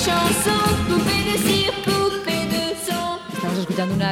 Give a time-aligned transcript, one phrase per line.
[0.00, 0.69] Sao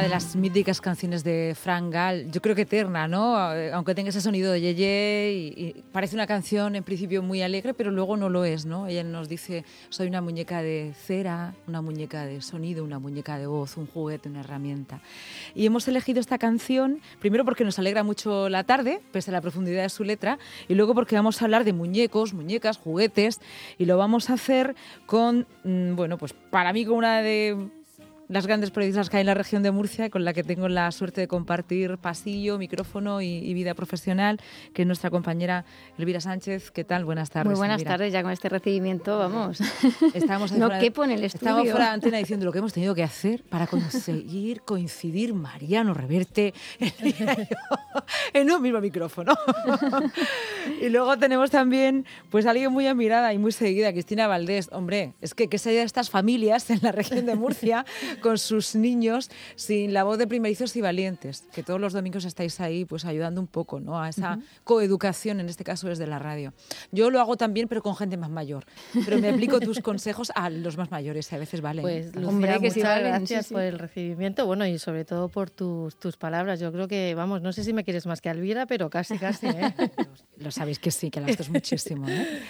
[0.01, 3.53] de las míticas canciones de Frank Gall, yo creo que eterna, ¿no?
[3.53, 7.73] Eh, aunque tenga ese sonido de Yeye y, parece una canción en principio muy alegre,
[7.73, 8.87] pero luego no lo es, ¿no?
[8.87, 13.47] Ella nos dice, soy una muñeca de cera, una muñeca de sonido, una muñeca de
[13.47, 15.01] voz, un juguete, una herramienta.
[15.53, 19.41] Y hemos elegido esta canción, primero porque nos alegra mucho la tarde, pese a la
[19.41, 23.41] profundidad de su letra, y luego porque vamos a hablar de muñecos, muñecas, juguetes,
[23.77, 27.69] y lo vamos a hacer con, mm, bueno, pues para mí con una de
[28.29, 30.91] las grandes periodistas que hay en la región de Murcia, con la que tengo la
[30.91, 34.39] suerte de compartir pasillo, micrófono y, vida profesional,
[34.73, 35.65] que es nuestra compañera
[35.97, 36.69] Elvira Sánchez.
[36.69, 37.05] ¿Qué tal?
[37.05, 37.49] Buenas tardes.
[37.49, 39.59] Muy buenas tardes, ya con este recibimiento, vamos.
[40.13, 41.49] Estamos no quepo en el estudio.
[41.49, 45.95] Estamos fuera de antena diciendo lo que hemos tenido que hacer para conseguir coincidir Mariano
[45.95, 46.53] Reverte
[48.33, 49.33] en un mismo micrófono.
[50.81, 54.69] y luego tenemos también pues alguien muy admirada y muy seguida, Cristina Valdés.
[54.71, 57.85] Hombre, es que que se de estas familias en la región de Murcia
[58.19, 62.59] con sus niños sin la voz de primerizos y valientes, que todos los domingos estáis
[62.59, 64.01] ahí pues ayudando un poco ¿no?
[64.01, 66.53] a esa coeducación, en este caso desde la radio.
[66.91, 68.65] Yo lo hago también, pero con gente más mayor.
[69.05, 71.81] Pero me aplico tus consejos a los más mayores, a veces vale.
[71.81, 76.59] Pues, Lucía, muchas gracias por el recibimiento, bueno, y sobre todo por tus, tus palabras.
[76.59, 79.47] Yo creo que, vamos, no sé si me quieres más que Alvira, pero casi, casi.
[79.47, 79.73] ¿eh?
[80.37, 82.07] lo sabéis que sí, que la muchísimo.
[82.07, 82.41] ¿eh?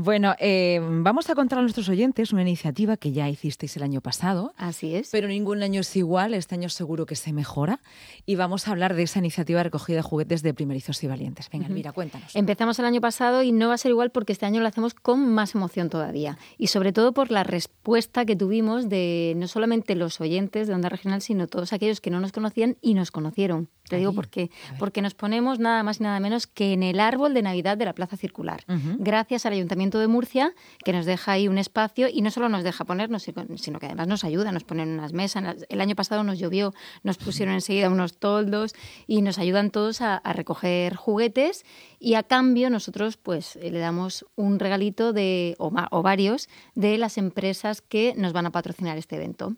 [0.00, 4.00] Bueno, eh, vamos a contar a nuestros oyentes una iniciativa que ya hicisteis el año
[4.00, 4.54] pasado.
[4.56, 5.10] Así es.
[5.10, 7.80] Pero ningún año es igual, este año seguro que se mejora.
[8.24, 11.50] Y vamos a hablar de esa iniciativa de recogida de juguetes de primerizos y valientes.
[11.50, 12.36] Venga, mira, cuéntanos.
[12.36, 14.94] Empezamos el año pasado y no va a ser igual porque este año lo hacemos
[14.94, 16.38] con más emoción todavía.
[16.58, 20.90] Y sobre todo por la respuesta que tuvimos de no solamente los oyentes de Onda
[20.90, 23.68] Regional, sino todos aquellos que no nos conocían y nos conocieron.
[23.88, 24.50] Te digo por qué.
[24.78, 27.84] Porque nos ponemos nada más y nada menos que en el árbol de Navidad de
[27.84, 28.64] la Plaza Circular.
[28.98, 30.52] Gracias al Ayuntamiento de Murcia,
[30.84, 33.26] que nos deja ahí un espacio y no solo nos deja ponernos,
[33.56, 35.66] sino que además nos ayuda, nos ponen unas mesas.
[35.68, 38.74] El año pasado nos llovió, nos pusieron enseguida unos toldos
[39.06, 41.64] y nos ayudan todos a, recoger juguetes
[41.98, 46.98] y a cambio nosotros pues eh, le damos un regalito de, o, o varios de
[46.98, 49.56] las empresas que nos van a patrocinar este evento.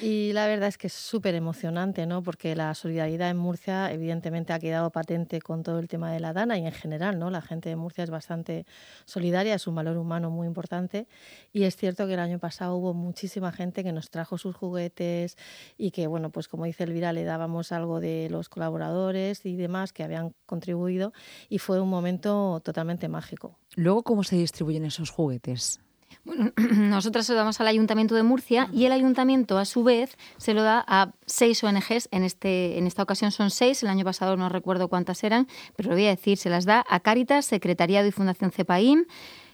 [0.00, 2.22] Y la verdad es que es súper emocionante, ¿no?
[2.22, 6.32] Porque la solidaridad en Murcia evidentemente ha quedado patente con todo el tema de la
[6.32, 7.30] Dana y en general, ¿no?
[7.30, 8.66] La gente de Murcia es bastante
[9.04, 11.06] solidaria, es un valor humano muy importante
[11.52, 15.36] y es cierto que el año pasado hubo muchísima gente que nos trajo sus juguetes
[15.76, 19.92] y que, bueno, pues como dice Elvira, le dábamos algo de los colaboradores y demás
[19.92, 21.12] que habían contribuido
[21.48, 23.58] y fue un momento totalmente mágico.
[23.74, 25.80] Luego, ¿cómo se distribuyen esos juguetes?
[26.24, 30.16] Bueno, nosotras se lo damos al Ayuntamiento de Murcia y el Ayuntamiento, a su vez,
[30.36, 32.08] se lo da a seis ONGs.
[32.10, 35.90] En, este, en esta ocasión son seis, el año pasado no recuerdo cuántas eran, pero
[35.90, 39.04] lo voy a decir, se las da a Cáritas, Secretariado y Fundación CEPAIM,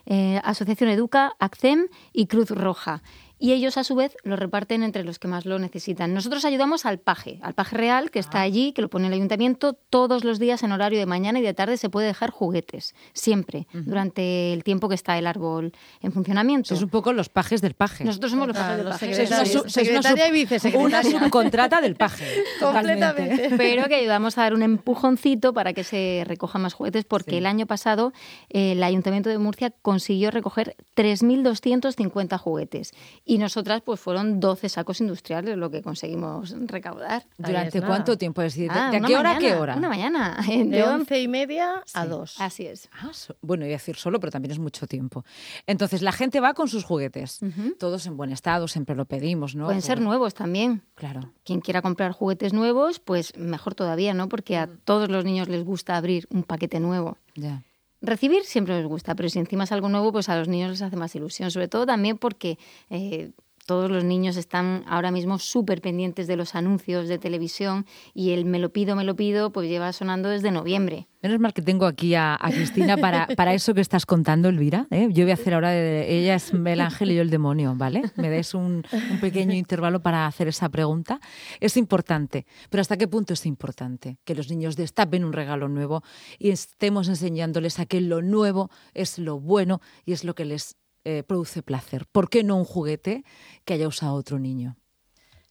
[0.06, 3.02] eh, Asociación Educa, ACCEM y Cruz Roja
[3.42, 6.14] y ellos a su vez lo reparten entre los que más lo necesitan.
[6.14, 8.42] Nosotros ayudamos al paje, al paje real que está ah.
[8.42, 11.52] allí, que lo pone el ayuntamiento, todos los días en horario de mañana y de
[11.52, 15.72] tarde se puede dejar juguetes, siempre, durante el tiempo que está el árbol
[16.02, 16.72] en funcionamiento.
[16.72, 18.04] Es un poco los pajes del paje.
[18.04, 19.68] Nosotros somos los pajes del paje.
[19.68, 20.86] secretaria y vicesecretaria.
[20.86, 22.24] Una subcontrata del paje.
[22.60, 23.56] Completamente.
[23.56, 27.46] Pero que ayudamos a dar un empujoncito para que se recojan más juguetes, porque el
[27.46, 28.12] año pasado
[28.50, 32.92] el Ayuntamiento de Murcia consiguió recoger 3.250 juguetes
[33.31, 37.24] y nosotras pues fueron 12 sacos industriales lo que conseguimos recaudar.
[37.38, 38.42] ¿Durante cuánto tiempo?
[38.42, 39.76] Es decir, ¿de, ah, qué hora a qué hora?
[39.76, 40.38] Una mañana.
[40.46, 42.40] De, once y media a dos.
[42.40, 42.88] Así es.
[43.00, 43.10] Ah,
[43.40, 45.24] bueno, iba a decir solo, pero también es mucho tiempo.
[45.66, 47.40] Entonces, la gente va con sus juguetes,
[47.78, 49.66] todos en buen estado, siempre lo pedimos, ¿no?
[49.66, 50.82] Pueden ser nuevos también.
[50.94, 51.32] Claro.
[51.44, 54.28] Quien quiera comprar juguetes nuevos, pues mejor todavía, ¿no?
[54.28, 57.18] Porque a todos los niños les gusta abrir un paquete nuevo.
[57.34, 57.62] Ya.
[58.02, 60.82] Recibir siempre les gusta, pero si encima es algo nuevo, pues a los niños les
[60.82, 62.58] hace más ilusión, sobre todo también porque
[62.90, 63.30] eh,
[63.66, 68.44] todos los niños están ahora mismo súper pendientes de los anuncios de televisión y el
[68.44, 71.08] me lo pido, me lo pido, pues lleva sonando desde noviembre.
[71.22, 74.88] Menos mal que tengo aquí a, Cristina para, para, eso que estás contando, Elvira.
[74.90, 75.08] ¿eh?
[75.12, 78.02] Yo voy a hacer ahora, de, ella es el ángel y yo el demonio, ¿vale?
[78.16, 81.20] Me des un, un pequeño intervalo para hacer esa pregunta.
[81.60, 86.02] Es importante, pero ¿hasta qué punto es importante que los niños destapen un regalo nuevo
[86.40, 90.76] y estemos enseñándoles a que lo nuevo es lo bueno y es lo que les
[91.04, 92.06] eh, produce placer.
[92.06, 93.24] ¿Por qué no un juguete
[93.64, 94.76] que haya usado otro niño?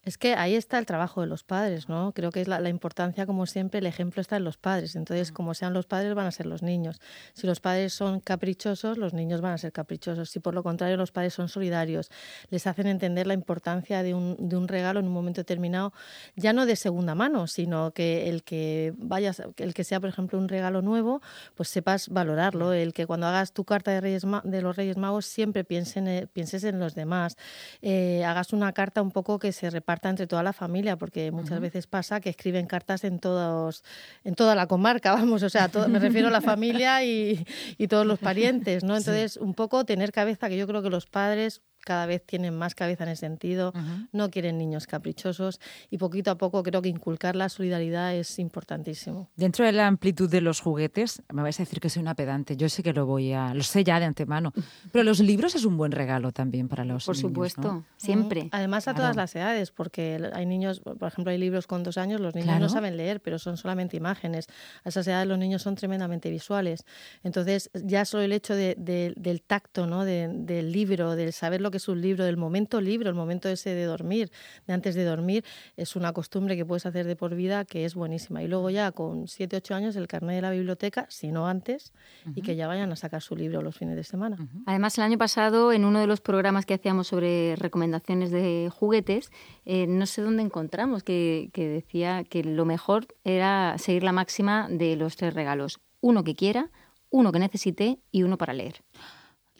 [0.03, 2.12] Es que ahí está el trabajo de los padres, ¿no?
[2.13, 4.95] Creo que es la, la, importancia, como siempre, el ejemplo está en los padres.
[4.95, 7.00] Entonces, como sean los padres, van a ser los niños.
[7.33, 10.31] Si los padres son caprichosos, los niños van a ser caprichosos.
[10.31, 12.09] Si por lo contrario los padres son solidarios,
[12.50, 15.94] les hacen entender la importancia de un, de un regalo en un momento determinado,
[16.36, 20.39] ya no de segunda mano, sino que el que vayas, el que sea, por ejemplo,
[20.39, 21.21] un regalo nuevo,
[21.53, 22.74] pues sepas valorarlo.
[22.74, 26.63] El que cuando hagas tu carta de, Reyes, de los Reyes Magos siempre piensen, pienses
[26.63, 27.38] en los demás.
[27.83, 31.59] Eh, hagas una carta un poco que se reparte entre toda la familia, porque muchas
[31.59, 33.83] veces pasa que escriben cartas en todos,
[34.23, 37.45] en toda la comarca, vamos, o sea, todo, me refiero a la familia y,
[37.77, 38.97] y, todos los parientes, ¿no?
[38.97, 42.75] Entonces, un poco tener cabeza, que yo creo que los padres cada vez tienen más
[42.75, 43.73] cabeza en ese sentido,
[44.11, 49.29] no quieren niños caprichosos y poquito a poco creo que inculcar la solidaridad es importantísimo.
[49.35, 52.55] Dentro de la amplitud de los juguetes, me vais a decir que soy una pedante,
[52.55, 54.53] yo sé que lo voy a, lo sé ya de antemano,
[54.91, 57.85] pero los libros es un buen regalo también para los Por niños, supuesto, ¿no?
[57.97, 58.49] siempre.
[58.51, 59.03] Además a Claro.
[59.03, 62.47] todas las edades, porque hay niños, por ejemplo, hay libros con dos años, los niños
[62.49, 62.59] Claro.
[62.61, 64.47] no saben leer, pero son solamente imágenes.
[64.83, 66.85] A esas edades los niños son tremendamente visuales.
[67.23, 70.05] Entonces, ya solo el hecho de- de- del tacto, ¿no?
[70.05, 73.50] De- del libro, del saber lo que es un libro, del momento libro, el momento
[73.50, 74.31] ese de dormir,
[74.68, 75.44] de antes de dormir,
[75.77, 78.44] es una costumbre que puedes hacer de por vida que es buenísima.
[78.44, 81.94] Y luego ya con 7, 8 años el carnet de la biblioteca, si no antes,
[82.35, 84.38] y que ya vayan a sacar su libro los fines de semana.
[84.65, 89.31] Además, el año pasado, en uno de los programas que hacíamos sobre recomendaciones de juguetes,
[89.65, 94.67] eh, no sé dónde encontramos, que, que decía que lo mejor era seguir la máxima
[94.69, 95.79] de los tres regalos.
[96.01, 96.69] Uno que quiera,
[97.09, 98.83] uno que necesite y uno para leer.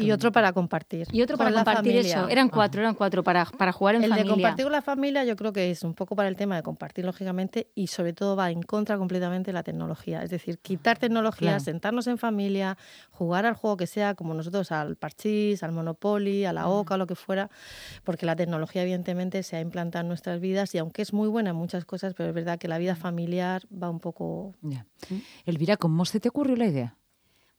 [0.02, 1.08] Y otro para compartir.
[1.12, 2.28] Y otro para compartir eso.
[2.28, 4.24] Eran cuatro, eran cuatro para, para jugar en El familia.
[4.26, 6.64] de compartir con la familia yo creo que es un poco para el tema de
[6.64, 10.24] compartir, lógicamente, y sobre todo va en contra completamente de la tecnología.
[10.24, 11.64] Es decir, quitar tecnología, Claro.
[11.64, 12.78] sentarnos en familia,
[13.12, 17.08] jugar al juego que sea, como nosotros, al parchís, al Monopoly, a la OCA, lo
[17.08, 17.50] que fuera,
[18.04, 21.52] porque la tecnología evidentemente se ha implantado en nuestras vidas y aunque es muy buena
[21.52, 24.54] en muchas cosas, pero es verdad que la vida familiar va un poco...
[24.62, 24.86] Ya.
[25.46, 26.96] Elvira, ¿cómo se te ocurrió la idea?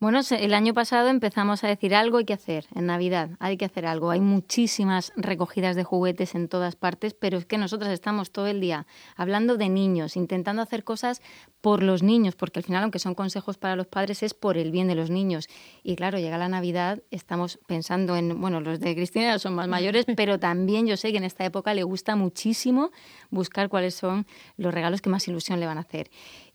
[0.03, 3.67] Bueno, el año pasado empezamos a decir algo hay que hacer en Navidad, hay que
[3.67, 4.11] hacer algo.
[4.11, 8.61] Hay muchísimas recogidas de juguetes en todas partes, pero es que nosotros estamos todo el
[8.61, 11.23] día hablando de niños, intentando hacer cosas
[11.61, 14.73] por los niños, porque al final, aunque son consejos para los padres, es por el
[14.73, 15.47] bien de los niños.
[15.85, 19.69] Y claro, llega la Navidad, estamos pensando en, bueno, los de Cristina ya son más
[19.69, 22.91] mayores, pero también yo sé que en esta época le gusta muchísimo
[23.31, 24.27] buscar cuáles son
[24.57, 26.11] los regalos que más ilusión le van a hacer.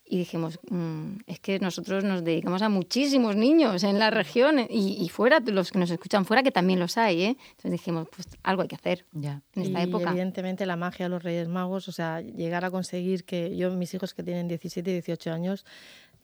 [0.09, 5.03] Y dijimos, mm, es que nosotros nos dedicamos a muchísimos niños en la región y,
[5.03, 7.37] y fuera, los que nos escuchan fuera, que también los hay, ¿eh?
[7.51, 9.41] Entonces dijimos, pues algo hay que hacer Ya.
[9.55, 10.09] en esta y época.
[10.11, 13.93] evidentemente la magia de los Reyes Magos, o sea, llegar a conseguir que yo, mis
[13.93, 15.65] hijos que tienen 17 y 18 años,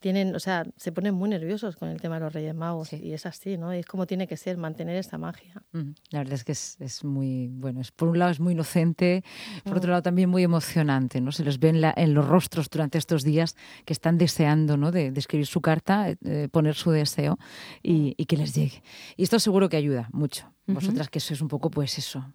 [0.04, 3.00] tienen, o sea, se ponen muy nerviosos con el tema de los Reyes Magos Sí.
[3.02, 3.74] y es así, ¿no?
[3.74, 5.64] Y es como tiene que ser, mantener esta magia.
[5.72, 8.52] Mm, La verdad es que es, es muy, bueno, es, por un lado es muy
[8.52, 9.24] inocente,
[9.64, 9.78] por Mm.
[9.78, 11.32] otro lado también muy emocionante, ¿no?
[11.32, 13.56] Se les ve en, la- en los rostros durante estos días
[13.86, 14.92] que están deseando, ¿no?
[14.92, 17.40] De, de escribir su carta, eh, poner su deseo
[17.82, 18.84] y, y que les llegue.
[19.16, 20.52] Y esto seguro que ayuda mucho.
[20.68, 22.26] Vosotras que sois un poco, pues eso,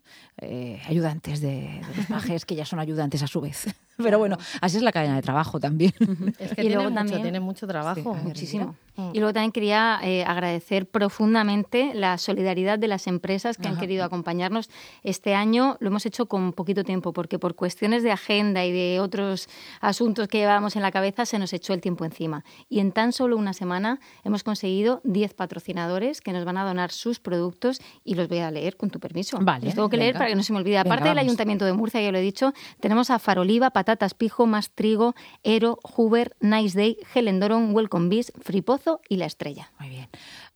[0.41, 3.67] eh, ayudantes de, de los pajes, que ya son ayudantes a su vez.
[4.03, 5.93] Pero bueno, así es la cadena de trabajo también.
[6.39, 8.15] Es que Y tienen luego mucho, también- tienen mucho trabajo.
[8.17, 8.77] Sí, Muchísimo.
[8.97, 9.11] Mm.
[9.13, 13.81] Y luego también quería eh, agradecer profundamente la solidaridad de las empresas que han Ajá.
[13.81, 14.71] querido acompañarnos
[15.03, 15.77] este año.
[15.81, 19.49] Lo hemos hecho con poquito tiempo porque por cuestiones de agenda y de otros
[19.81, 22.45] asuntos que llevábamos en la cabeza se nos echó el tiempo encima.
[22.69, 26.91] Y en tan solo una semana hemos conseguido 10 patrocinadores que nos van a donar
[26.93, 29.39] sus productos y los voy a leer con tu permiso.
[29.41, 30.19] Vale, Los tengo que leer venga.
[30.21, 30.77] para que no se me olvide.
[30.77, 31.29] Venga, Aparte del vamos.
[31.29, 35.15] Ayuntamiento de Murcia, ya lo he dicho, tenemos a Faroliva, Patatas Pijo, Más Trigo,
[35.45, 39.73] Ero, Hoover, Nice Day, Helendoron, Welcome Bees, Fripozo y La Estrella.
[39.79, 40.11] Muy bien.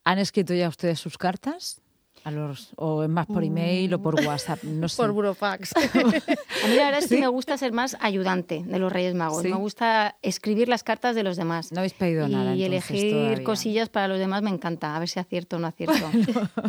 [0.05, 1.81] ¿Han escrito ya ustedes sus cartas?
[2.25, 4.97] A los, o es más por email o por WhatsApp, no sé.
[5.03, 5.73] Por burofax.
[5.77, 9.43] A mí la verdad es que me gusta ser más ayudante de los Reyes Magos.
[9.43, 9.49] Sí.
[9.49, 11.73] Me gusta escribir las cartas de los demás.
[11.73, 12.53] No habéis pedido y nada.
[12.53, 13.45] entonces, elegir todavía.
[13.45, 15.95] cosillas para los demás me encanta, a ver si acierto o no acierto.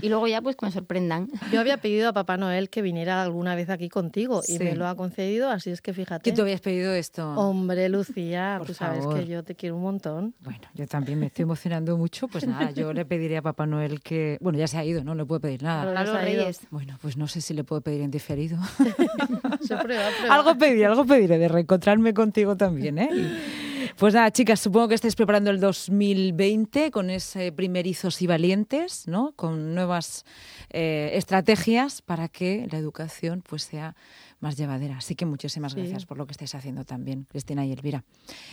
[0.02, 1.30] Y luego ya pues que me sorprendan.
[1.52, 4.60] Yo había pedido a Papá Noel que viniera alguna vez aquí contigo y Sí.
[4.60, 6.24] me lo ha concedido, así es que fíjate.
[6.24, 7.30] ¿Quién te habías pedido esto?
[7.36, 9.20] Hombre, Lucía, Por tú sabes favor.
[9.20, 10.34] que yo te quiero un montón.
[10.40, 12.28] Bueno, yo también me estoy emocionando mucho.
[12.28, 14.38] Pues nada, yo le pediría a Papá Noel que.
[14.42, 15.84] Bueno, ya se ha ido, no le puedo pedir nada.
[15.92, 16.00] Claro.
[16.00, 16.42] A los ha ido.
[16.42, 16.60] Reyes.
[16.72, 18.58] Bueno, pues no sé si le puedo pedir en diferido.
[19.62, 20.36] Se prueba, prueba.
[20.36, 23.10] algo pediré, algo pediré de reencontrarme contigo también, ¿eh?
[23.14, 23.64] Y-
[23.98, 29.34] Pues nada, chicas, supongo que estáis preparando el 2020 con ese primerizos y valientes, ¿no?
[29.36, 30.26] Con nuevas
[30.72, 33.96] eh, estrategias para que la educación pues sea
[34.40, 34.98] más llevadera.
[34.98, 35.80] Así que muchísimas Sí.
[35.80, 38.04] gracias por lo que estáis haciendo también, Cristina y Elvira.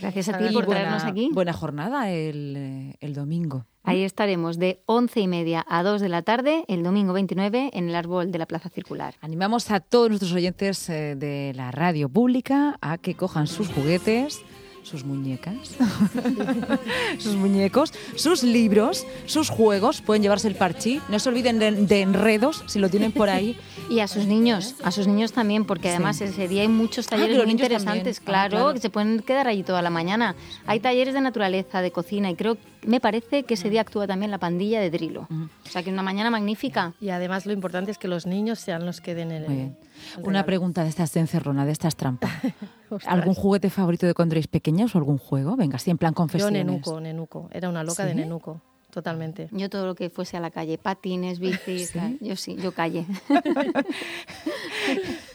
[0.01, 1.31] Gracias a Y ti por buena- traernos aquí.
[1.33, 3.67] Buena jornada el, eh, el domingo.
[3.83, 7.89] Ahí estaremos de once y media a 2 de la tarde, el domingo 29, en
[7.89, 9.15] el árbol de la Plaza Circular.
[9.21, 14.43] Animamos a todos nuestros oyentes eh, de la radio pública a que cojan sus juguetes
[14.91, 15.55] sus muñecas,
[17.19, 20.01] sus muñecos, sus libros, sus juegos.
[20.01, 21.01] Pueden llevarse el parchí.
[21.09, 23.57] No se olviden de, enredos si lo tienen por ahí.
[23.91, 27.11] Y a sus niños, a sus niños también, porque además ese día hay muchos ah,
[27.11, 30.37] talleres muy interesantes, ah, claro, que se pueden quedar allí toda la mañana.
[30.65, 32.57] Hay talleres de naturaleza, de cocina y creo
[32.87, 35.27] me parece que ese día actúa también la pandilla de Drilo.
[35.31, 36.95] O sea que una mañana magnífica.
[37.01, 39.75] Y además lo importante es que los niños sean los que den el.
[40.23, 42.31] Una pregunta de estas de encerrona, de estas trampas.
[43.07, 45.57] ¿Algún juguete favorito de cuando erais pequeños o algún juego?
[45.57, 46.63] Venga, así en plan confesiones.
[46.63, 47.49] Yo Nenuco, Nenuco.
[47.53, 48.61] Era una loca de Nenuco.
[48.91, 49.49] Totalmente.
[49.53, 53.07] Yo todo lo que fuese a la calle, patines, bicis, yo sí, yo calle.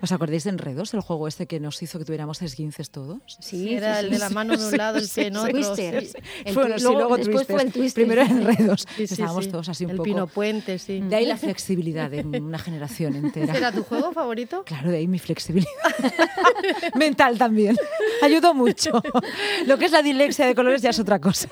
[0.00, 3.38] ¿Os acordáis de Enredos, el juego este que nos hizo que tuviéramos esguinces todos?
[3.40, 5.52] Sí, era el de la mano en un lado, el pie en otro.
[5.52, 6.08] Twister.
[6.54, 8.04] bueno, sí, luego, después fue el Twister.
[8.04, 8.86] Primero Enredos.
[8.98, 10.04] Estábamos todos así un poco...
[10.04, 11.00] El Pino Puente, sí.
[11.00, 13.56] De ahí la flexibilidad de una generación entera.
[13.56, 14.64] ¿Era tu juego favorito?
[14.64, 15.70] Claro, de ahí mi flexibilidad.
[16.94, 17.76] Mental también.
[18.22, 19.02] Ayudó mucho.
[19.66, 21.48] Lo que es la dilexia de colores ya es otra cosa.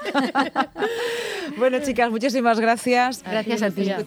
[1.59, 3.23] bueno, chicas, muchísimas gracias.
[3.23, 3.91] Gracias a ti.